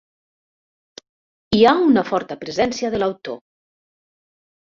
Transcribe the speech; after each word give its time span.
Hi 1.57 1.59
ha 1.65 1.73
una 1.89 2.03
forta 2.09 2.37
presència 2.45 2.91
de 2.95 3.01
l'autor. 3.03 3.37